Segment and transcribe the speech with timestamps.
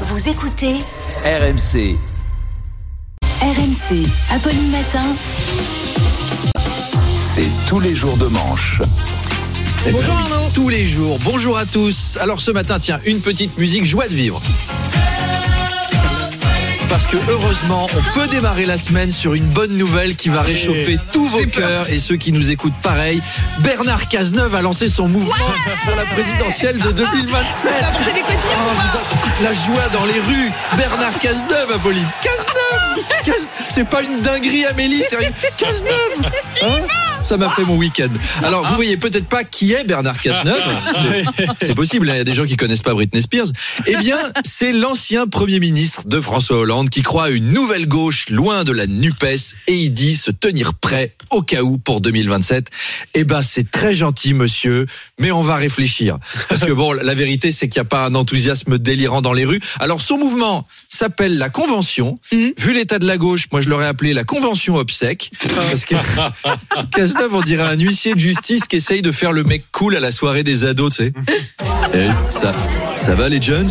[0.00, 0.74] Vous écoutez
[1.24, 1.96] RMC.
[3.40, 5.14] RMC, Apolline Matin.
[7.32, 8.82] C'est tous les jours de manche.
[9.92, 10.48] Bonjour Arnaud.
[10.52, 11.18] Tous les jours.
[11.22, 12.18] Bonjour à tous.
[12.20, 14.40] Alors ce matin, tiens, une petite musique joie de vivre.
[16.94, 20.96] Parce que heureusement, on peut démarrer la semaine sur une bonne nouvelle qui va réchauffer
[21.12, 23.20] tous vos cœurs et ceux qui nous écoutent pareil.
[23.58, 25.34] Bernard Cazeneuve a lancé son mouvement
[25.86, 27.72] pour la présidentielle de 2027.
[27.80, 30.52] T'as apporté des cotillons Oh, ou pas vous avez- la joie dans les rues.
[30.76, 32.06] Bernard Cazeneuve, Apolline.
[32.22, 35.32] Cazeneuve Caz- C'est pas une dinguerie, Amélie, sérieux.
[35.56, 36.30] Cazeneuve
[36.62, 36.80] Hein
[37.24, 38.08] ça m'a fait mon week-end.
[38.42, 40.62] Alors, vous voyez peut-être pas qui est Bernard Cazeneuve.
[41.60, 43.46] C'est- possible, hein, il y a des gens qui connaissent pas Britney Spears.
[43.86, 48.28] Eh bien, c'est l'ancien Premier ministre de François Hollande qui croit à une nouvelle gauche
[48.28, 52.68] loin de la NUPES et il dit se tenir prêt au cas où pour 2027.
[53.14, 54.86] Eh ben, c'est très gentil, monsieur,
[55.18, 56.18] mais on va réfléchir.
[56.48, 59.44] Parce que bon, la vérité, c'est qu'il n'y a pas un enthousiasme délirant dans les
[59.44, 59.60] rues.
[59.80, 62.18] Alors, son mouvement s'appelle la Convention.
[62.30, 65.30] Vu l'état de la gauche, moi, je l'aurais appelé la Convention obsèque.
[65.54, 65.94] Parce que
[67.14, 70.00] Cazeneuve, on dirait un huissier de justice qui essaye de faire le mec cool à
[70.00, 71.12] la soirée des ados, tu sais.
[71.94, 72.52] Eh, ça,
[72.96, 73.68] ça va les Jones?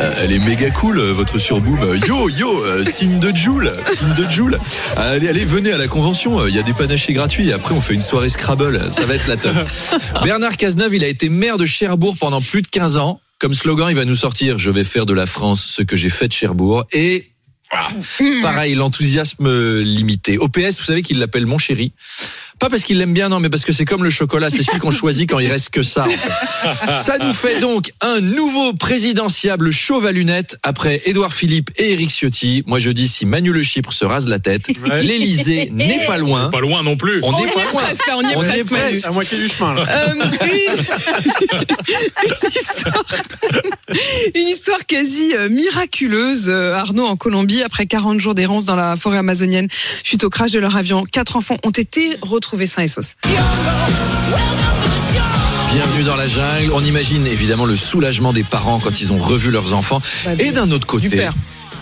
[0.00, 1.78] Euh, Elle est méga cool, euh, votre surboom.
[1.82, 4.58] Euh, Yo, yo, euh, signe de Joule, signe de Joule.
[4.96, 7.74] Allez, allez, venez à la convention, euh, il y a des panachés gratuits et après
[7.74, 9.94] on fait une soirée Scrabble, ça va être la teuf.
[10.22, 13.20] Bernard Cazeneuve, il a été maire de Cherbourg pendant plus de 15 ans.
[13.38, 16.08] Comme slogan, il va nous sortir «Je vais faire de la France ce que j'ai
[16.08, 17.30] fait de Cherbourg» et...
[17.70, 17.88] voilà.
[18.42, 20.38] Pareil, l'enthousiasme limité.
[20.38, 21.92] Au PS, vous savez qu'il l'appelle mon chéri.
[22.58, 24.78] Pas parce qu'il l'aime bien, non, mais parce que c'est comme le chocolat, c'est celui
[24.78, 26.06] qu'on choisit quand il reste que ça.
[26.06, 26.96] en fait.
[26.98, 32.10] Ça nous fait donc un nouveau présidentiable chauve à lunettes après Édouard Philippe et Éric
[32.10, 32.64] Ciotti.
[32.66, 34.66] Moi, je dis si Manu Le Chypre se rase la tête,
[35.00, 36.50] l'Élysée n'est pas loin.
[36.50, 37.20] Pas loin non plus.
[37.22, 37.82] On On n'est y pas est loin.
[37.82, 38.70] presque on y est On y est presque.
[38.72, 38.82] Manu.
[38.90, 39.06] presque.
[39.06, 39.86] À moitié du chemin là.
[39.88, 40.22] Euh, une...
[42.24, 43.04] une histoire,
[44.34, 48.96] une histoire quasi euh, miraculeuse, euh, Arnaud, en Colombie, après 40 jours d'errance dans la
[48.96, 49.68] forêt amazonienne,
[50.02, 51.04] suite au crash de leur avion.
[51.04, 53.16] Quatre enfants ont été retrouvés et.
[55.72, 56.72] Bienvenue dans la jungle.
[56.72, 60.00] On imagine évidemment le soulagement des parents quand ils ont revu leurs enfants.
[60.24, 61.34] Bah, Et d'un autre côté, du père.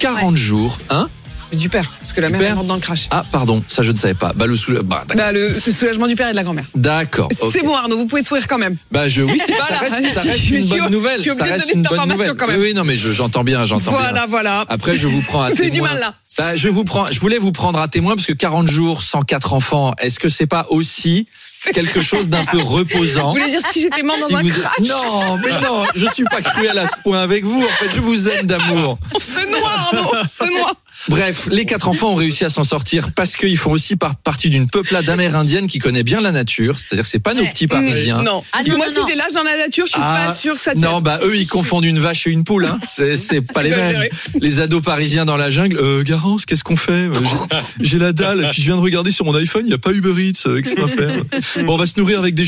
[0.00, 1.08] 40 jours, hein
[1.52, 3.08] Du père, parce que la Du mère morte dans le crash.
[3.10, 4.32] Ah, pardon, ça je ne savais pas.
[4.34, 5.04] Bah, le bah.
[5.14, 6.66] Bah, le, soulagement du père et de la grand-mère.
[6.74, 7.28] D'accord.
[7.52, 8.76] C'est bon, Arnaud, vous pouvez sourire quand même.
[8.92, 9.78] Bah je oui, ça Voilà.
[9.96, 11.16] reste, ça reste une bonne nouvelle.
[11.18, 12.36] je suis Ça de reste donner une cette bonne information nouvelle.
[12.36, 12.60] quand même.
[12.60, 14.26] Oui, oui, non, mais je- j'entends bien, j'entends Voilà, bien.
[14.26, 14.64] voilà.
[14.68, 15.70] Après, je vous prends à C'est témoin.
[15.70, 16.14] du mal là.
[16.36, 19.22] Bah, je vous prends, je voulais vous prendre à témoin parce que 40 jours sans
[19.22, 21.26] quatre enfants, est-ce que c'est pas aussi
[21.72, 24.48] quelque chose d'un peu reposant Vous voulez dire si j'étais mort dans Si un vous-
[24.50, 27.62] crash Non, mais non, je suis pas cruel à ce point avec vous.
[27.64, 28.98] En fait, je vous aime d'amour.
[29.18, 30.74] C'est noir, Arnaud, c'est noir.
[31.08, 34.50] Bref, les quatre enfants ont réussi à s'en sortir parce qu'ils font aussi par- partie
[34.50, 36.78] d'une peuplade amérindienne qui connaît bien la nature.
[36.78, 37.50] C'est-à-dire, c'est pas nos Ouais.
[37.50, 38.22] petits parisiens.
[38.22, 38.42] Non.
[38.52, 39.06] Ah, non, moi, non, si non.
[39.06, 40.84] t'es lâche dans la nature, je suis pas sûre que ça tienne.
[40.86, 42.66] Ah, Non, bah eux ils confondent une vache et une poule.
[42.66, 42.78] Hein.
[42.88, 44.04] C'est c'est pas les mêmes.
[44.40, 45.78] Les ados parisiens dans la jungle.
[45.80, 46.92] Euh, Garance, qu'est-ce qu'on fait?
[46.92, 48.40] Euh, j'ai- J'ai la dalle.
[48.44, 50.46] Et puis je viens de regarder sur mon iPhone, il y a pas Uber Eats.
[50.46, 51.64] euh, Qu'est-ce qu'on va faire?
[51.64, 52.44] Bon, on va se nourrir avec des,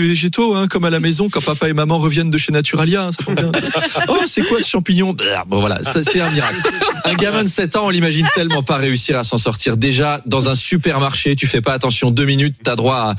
[0.00, 3.04] végétaux, hein, comme à la maison quand papa et maman reviennent de chez Naturalia.
[3.04, 3.50] hein, ça bien.
[4.08, 5.14] Oh, c'est quoi ce champignon?
[5.46, 6.60] Bon voilà, ça c'est un miracle.
[7.04, 9.76] Un gamin de 7 ans, l'imagine tellement pas réussir à s'en sortir.
[9.76, 13.14] Déjà dans un supermarché, tu fais pas attention deux minutes, t'as droit à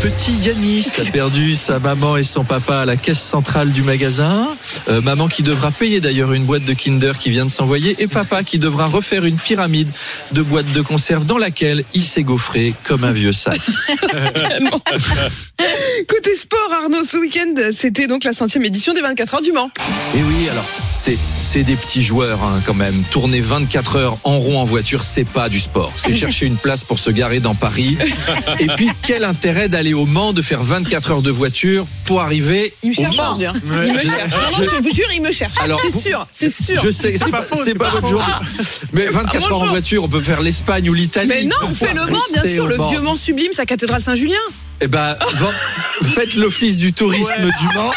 [0.00, 4.48] petit Yanis a perdu sa maman et son papa à la caisse centrale du magasin.
[4.88, 7.96] Euh, maman qui devra payer d'ailleurs une boîte de Kinder qui vient de s'envoyer.
[7.98, 9.88] Et papa qui devra refaire une pyramide
[10.32, 13.60] de boîtes de conserve dans laquelle il s'est gaufré comme un vieux sac.
[16.08, 19.70] Côté sport, Arnaud, ce week-end, c'était donc la centième édition des 24 heures du Mans.
[20.16, 23.02] Et oui, alors c'est c'est des petits joueurs hein, quand même.
[23.10, 25.92] Tourner 24 heures en rond en voiture, c'est pas du sport.
[25.96, 27.98] C'est chercher une place pour se garer dans Paris.
[28.60, 32.74] Et puis quel intérêt d'aller au Mans, de faire 24 heures de voiture pour arriver
[32.82, 33.52] Il me au cherche, Mans je veux dire.
[33.64, 34.30] Il me cherche.
[34.30, 35.54] Non, non, je vous jure, il me cherche.
[35.60, 36.80] Alors, c'est sûr, c'est sûr.
[36.82, 38.22] Je sais, c'est pas, c'est pas votre jour.
[38.92, 41.28] Mais 24 mon heures en voiture, on peut faire l'Espagne ou l'Italie.
[41.28, 42.90] Mais non, on fait le Mans, bien sûr, au le Mans.
[42.90, 44.36] vieux Mans sublime, sa cathédrale Saint-Julien.
[44.82, 45.14] Eh ben,
[46.14, 47.92] faites l'office du tourisme du Mans,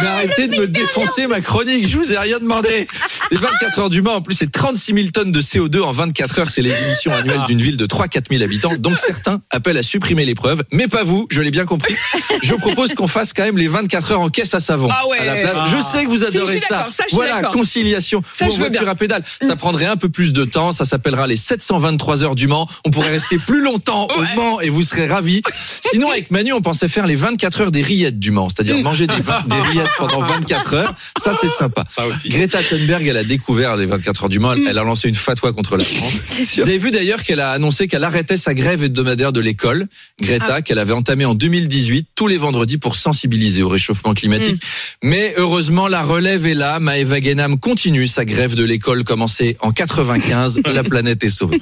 [0.00, 1.88] mais arrêtez de me défoncer ma chronique.
[1.88, 2.86] Je vous ai rien demandé.
[3.30, 6.40] Les 24 heures du Mans, en plus, c'est 36 000 tonnes de CO2 en 24
[6.40, 6.50] heures.
[6.50, 8.74] C'est les émissions annuelles d'une ville de 3-4 000 habitants.
[8.78, 11.26] Donc certains appellent à supprimer l'épreuve, mais pas vous.
[11.30, 11.94] Je l'ai bien compris.
[12.42, 14.88] Je propose qu'on fasse quand même les 24 heures en caisse à savon.
[14.90, 15.18] Ah ouais.
[15.18, 15.64] à la.
[15.66, 16.86] Je sais que vous adorez ça.
[17.12, 18.22] Voilà, conciliation.
[18.32, 19.24] Ça, je voiture à pédale.
[19.40, 20.72] Ça prendrait un peu plus de temps.
[20.72, 22.68] Ça s'appellera les 723 heures du Mans.
[22.84, 24.26] On pourrait rester plus longtemps au.
[24.36, 25.40] Mans et vous serez ravis.
[25.80, 28.82] Sinon, avec avec Manu, on pensait faire les 24 heures des rillettes du Mans, c'est-à-dire
[28.82, 30.94] manger des, des rillettes pendant 24 heures.
[31.22, 31.84] Ça, c'est sympa.
[31.88, 32.28] Ça aussi.
[32.30, 34.52] Greta Thunberg, elle a découvert les 24 heures du Mans.
[34.52, 36.12] Elle, elle a lancé une fatwa contre la France.
[36.56, 39.86] Vous avez vu d'ailleurs qu'elle a annoncé qu'elle arrêtait sa grève hebdomadaire de l'école,
[40.20, 44.60] Greta, qu'elle avait entamée en 2018, tous les vendredis pour sensibiliser au réchauffement climatique.
[45.04, 46.80] Mais heureusement, la relève est là.
[46.80, 50.60] Maëva Guénam continue sa grève de l'école commencée en 95.
[50.74, 51.60] la planète est sauvée.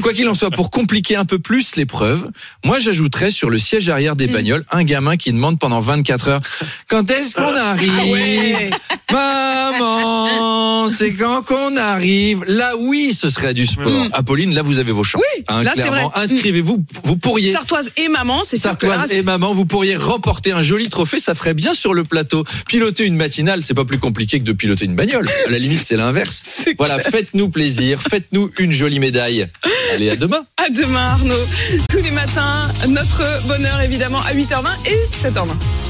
[0.00, 2.30] Quoi qu'il en soit, pour compliquer un peu plus l'épreuve,
[2.64, 6.40] moi j'ajouterais sur le siège arrière des bagnoles un gamin qui demande pendant 24 heures
[6.88, 8.70] quand est-ce qu'on arrive ouais.
[9.12, 14.06] Maman, c'est quand qu'on arrive Là, oui, ce serait du sport.
[14.12, 15.22] Apolline, là, vous avez vos chances.
[15.22, 16.22] Oui, là, c'est clairement, vrai.
[16.24, 16.84] inscrivez-vous.
[17.04, 17.52] Vous pourriez.
[17.52, 21.34] Sartoise et maman, c'est là, Sartoise et maman, vous pourriez remporter un joli trophée, ça
[21.34, 22.44] ferait bien sur le plateau.
[22.68, 25.28] Piloter une matinale, c'est pas plus compliqué que de piloter une bagnole.
[25.46, 26.44] À la limite, c'est l'inverse.
[26.78, 29.48] Voilà, faites-nous plaisir, faites-nous une jolie médaille.
[29.94, 30.44] Allez, à demain.
[30.56, 31.34] À demain Arnaud.
[31.88, 35.76] Tous les matins, notre bonheur évidemment à 8h20 et 7h20.